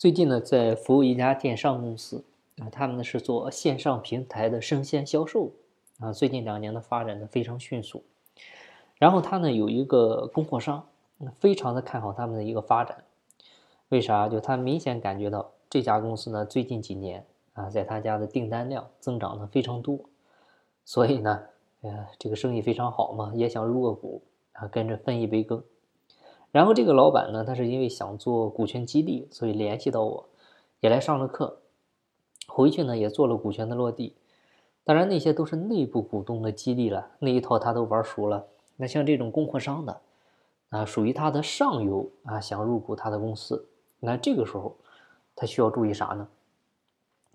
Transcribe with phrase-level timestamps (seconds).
[0.00, 2.24] 最近呢，在服务一家电商公司
[2.58, 5.52] 啊，他们呢是做线上平台的生鲜销售
[5.98, 8.02] 啊，最近两年的发展呢非常迅速。
[8.96, 10.82] 然后他呢有一个供货商，
[11.34, 13.04] 非常的看好他们的一个发展。
[13.90, 14.26] 为啥？
[14.26, 17.22] 就他明显感觉到这家公司呢，最近几年
[17.52, 20.00] 啊，在他家的订单量增长的非常多，
[20.86, 21.42] 所以呢，
[21.82, 24.22] 呃，这个生意非常好嘛，也想入个股
[24.52, 25.62] 啊，跟着分一杯羹。
[26.52, 30.28] 然后这个老板呢，他是因为想做股权激励，所以联系到我，
[30.80, 31.58] 也来上了课，
[32.48, 34.16] 回去呢也做了股权的落地。
[34.82, 38.46] 当然那些都是内部股东的激励了，那一套他都玩熟了。
[38.76, 40.00] 那像这种供货商的
[40.70, 43.66] 啊，属于他的上游啊，想入股他的公司。
[44.00, 44.76] 那这个时候，
[45.36, 46.26] 他需要注意啥呢？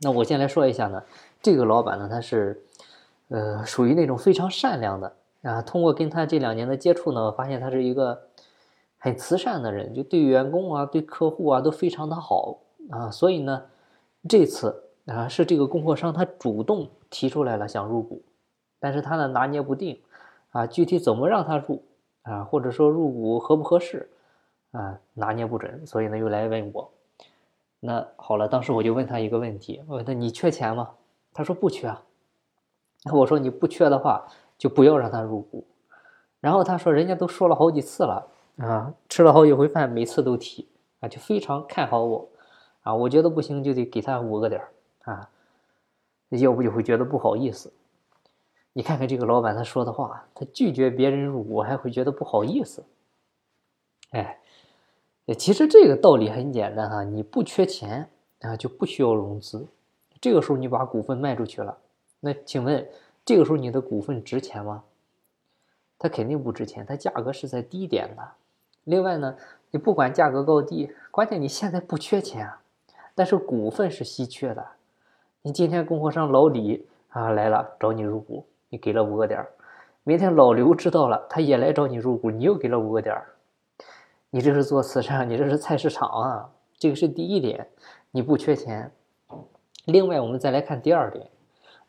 [0.01, 1.03] 那我先来说一下呢，
[1.41, 2.65] 这个老板呢，他是，
[3.29, 5.61] 呃，属于那种非常善良的啊。
[5.61, 8.27] 通过跟他这两年的接触呢，我发现他是一个
[9.05, 12.57] 很慈善的人，就对员工啊、对客户啊都非常的好
[12.89, 13.11] 啊。
[13.11, 13.63] 所以呢，
[14.27, 18.23] 这次啊是这个供货商他主动提出来了想入股，
[18.79, 20.01] 但是他呢拿捏不定
[20.49, 21.83] 啊，具体怎么让他入
[22.23, 24.09] 啊，或者说入股合不合适？
[24.71, 26.91] 啊，拿捏不准，所以呢又来问我。
[27.79, 30.89] 那好了，当时我就问他一个问题，我问他你缺钱吗？
[31.31, 31.95] 他说不缺。
[33.03, 34.25] 那我说你不缺的话，
[34.57, 35.63] 就不要让他入股。
[36.39, 40.67] 然后他说人家都说了好几次了啊，吃了好几回饭，每次都提
[40.99, 42.29] 啊，就非常看好我
[42.81, 42.95] 啊。
[42.95, 44.61] 我觉得不行就得给他五个点
[45.03, 45.29] 啊，
[46.29, 47.73] 要不就会觉得不好意思。
[48.73, 52.83] 你看看这个老板他说的话，他拒绝别人入股还会觉得不好意思，
[54.11, 54.39] 哎。
[55.39, 58.07] 其实这个道理很简单哈，你不缺钱
[58.41, 59.65] 啊，就不需要融资。
[60.21, 61.79] 这个时候你把股份卖出去了，
[62.19, 62.87] 那请问
[63.25, 64.83] 这个时候你的股份值钱吗？
[65.97, 68.33] 它肯定不值钱，它价格是在低点的。
[68.85, 69.35] 另外呢，
[69.71, 72.61] 你不管价格高低，关键你现在不缺钱啊，
[73.13, 74.65] 但是股份是稀缺的。
[75.41, 79.45] 你今天供货商老李啊来了找你入股，你给了五个点儿；
[80.03, 83.25] 明天老刘知道了，他也来找你入股，你又给了五个点儿。
[84.29, 86.49] 你这是做慈善，你这是菜市场啊！
[86.77, 87.67] 这个是第一点，
[88.11, 88.91] 你不缺钱。
[89.85, 91.27] 另外，我们再来看第二点，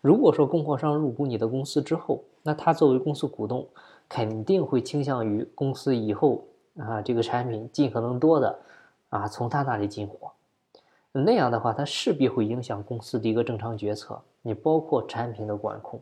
[0.01, 3.67] 如果说供货商入股你的公司之后，那他作为公司股东，
[4.09, 6.45] 肯定会倾向于公司以后
[6.79, 8.59] 啊这个产品尽可能多的
[9.09, 10.33] 啊从他那里进货。
[11.13, 16.01] 那样的话，他势必会影响公司的一个正常决策，你包括产品的管控，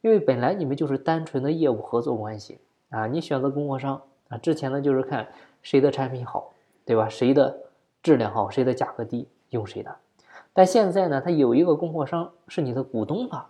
[0.00, 2.58] 因为本来你们就是单纯的业务合作关系
[2.88, 4.00] 啊，你选择供货商。
[4.28, 5.28] 啊，之前呢就是看
[5.60, 6.50] 谁的产品好，
[6.86, 7.10] 对吧？
[7.10, 7.54] 谁的
[8.02, 9.94] 质量好，谁的价格低，用谁的。
[10.54, 13.48] 但现在呢，他有一个供货商是你的股东了，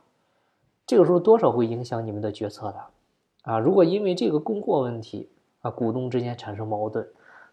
[0.85, 2.85] 这个时候多少会影响你们的决策的
[3.43, 3.61] 啊。
[3.61, 5.29] 如果因为这个供货问题
[5.65, 7.09] 啊，股东之间产生矛盾，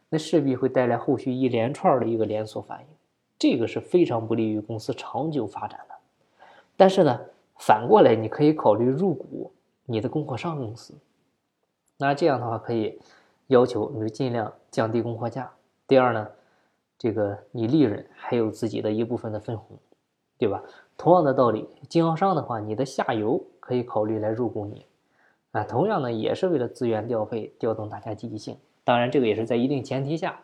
[0.10, 2.88] 那势必会带来后续一连串的一个连锁反应，
[3.40, 5.96] 这个是非常不利于公司长久发展的。
[6.76, 7.22] 但是呢，
[7.58, 9.54] 反过来你可以考虑入股
[9.86, 10.94] 你的供货商公司。
[11.98, 13.00] 那这样的话，可以
[13.48, 15.50] 要求你尽量降低供货价。
[15.88, 16.28] 第二呢，
[16.98, 19.78] 这个你利润还有自己的一部分的分红，
[20.38, 20.62] 对吧？
[20.98, 24.86] 同样的道理，经销商的话，你的下游可以考虑来入股你，
[25.52, 28.58] 啊，同样呢也是为了资源调配，调动大家积极性。
[28.84, 30.42] 当然，这个也是在一定前提下。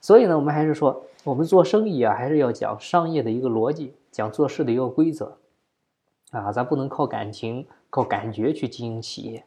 [0.00, 5.38] 所以呢，我们还是说，我们做生意啊，还是要讲商业的一个逻辑，讲做事的一个规则，
[6.30, 9.44] 啊，咱不能靠感情、靠感觉去经营企业。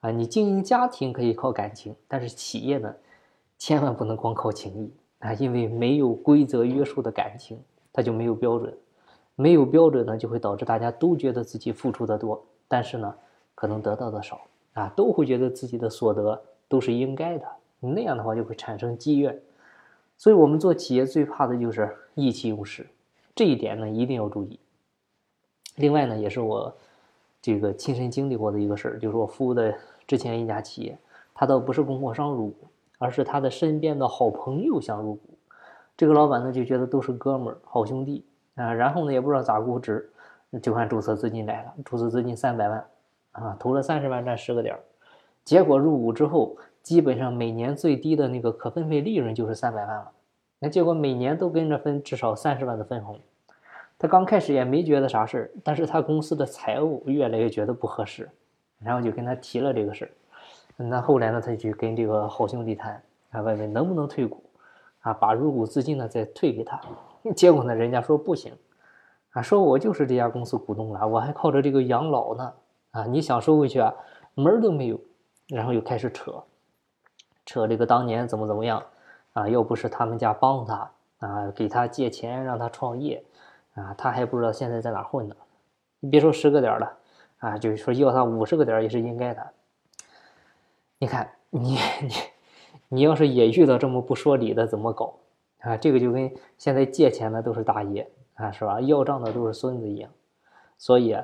[0.00, 2.94] 啊，你经营家庭可以靠感情，但是企业呢，
[3.58, 5.32] 千万不能光靠情谊啊！
[5.34, 7.60] 因为没有规则约束的感情，
[7.92, 8.76] 它就没有标准，
[9.34, 13.12] 没有标准呢，就会导致大家都觉得自己付出的多，但是呢，
[13.58, 14.40] 可能得到的少
[14.74, 17.46] 啊，都会觉得自己的所得都是应该的，
[17.80, 19.36] 那样的话就会产生积怨。
[20.16, 22.86] 所以我们做企业最怕的就是意气用事，
[23.34, 24.60] 这一点呢一定要注意。
[25.74, 26.72] 另外呢，也是我。
[27.40, 29.72] 这个亲身经历过的一个事儿，就是我服务的
[30.08, 30.98] 之前一家企业，
[31.32, 32.66] 他倒不是供货商入股，
[32.98, 35.38] 而是他的身边的好朋友想入股。
[35.96, 38.24] 这个老板呢就觉得都是哥们儿、好兄弟
[38.56, 40.10] 啊，然后呢也不知道咋估值，
[40.60, 42.84] 就看注册资金来了，注册资金三百万，
[43.40, 44.80] 啊，投了三十万占十个点儿，
[45.44, 50.10] 结果入股之后，基本上每年最低的那个可分配利润就是三百万了，
[50.58, 53.18] 那结果每年都跟着分至少三十万的分红。
[53.98, 58.30] 他刚开始也没觉得啥事儿，但是他公司的财务越来越觉得不合适，
[58.78, 60.10] 然后就跟他提了这个事儿。
[60.76, 64.40] 那后来呢，他就跟这个好兄弟谈，啊，问问能不能退股，
[65.00, 66.80] 啊，把入股资金呢再退给他。
[67.34, 68.52] 结果呢，人家说不行，
[69.32, 72.52] 啊，说我就是这家公司股东了，我还靠着这个养老呢，
[72.98, 73.94] 啊，你想收回去啊，
[74.34, 74.98] 门都没有。
[75.46, 76.42] 然后又开始扯，
[77.46, 78.84] 扯这个当年怎么怎么样，
[79.32, 80.90] 啊，要不是他们家帮他，
[81.20, 83.24] 啊，给他借钱让他创业，
[83.74, 85.34] 啊，他还不知道现在在哪混呢。
[86.00, 86.98] 你别说十个点了，
[87.38, 89.46] 啊，就是说要他五十个点也是应该的。
[90.98, 92.12] 你看，你你
[92.88, 95.14] 你要是也遇到这么不说理的，怎么搞？
[95.60, 98.82] 啊，这个就跟现在借钱的都是大爷啊，是吧？
[98.82, 100.10] 要账的都是孙子一样。
[100.76, 101.16] 所以，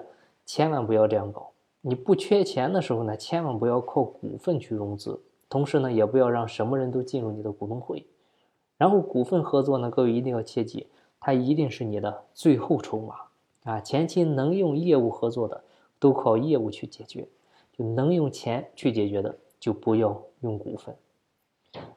[0.47, 1.51] 千万不要这样搞。
[1.87, 5.21] 你不缺钱的时候呢，千万不要靠股份去融资，
[5.51, 8.07] 同时呢，也不要让什么人都进入你的股东会。
[8.79, 10.87] 然后股份合作呢，各位一定要切记，
[11.21, 13.17] 它一定是你的最后筹码
[13.65, 13.81] 啊！
[13.83, 15.63] 前期能用业务合作的，
[15.99, 17.29] 都靠业务去解决；
[17.77, 20.97] 就能用钱去解决的，就不要用股份。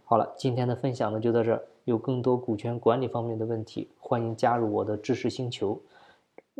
[0.03, 1.63] 好了，今天的分享呢就到这儿。
[1.85, 5.79] 有更多股权管理方面的问题，欢迎加入我的知识星球。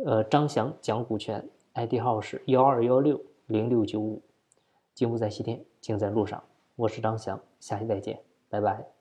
[0.06, 1.46] 呃，张翔讲股权
[1.78, 4.20] ，ID 号是幺二幺六零六九五。
[4.94, 6.42] 金不在西天，静在路上。
[6.74, 8.97] 我是张翔，下期再见，拜拜。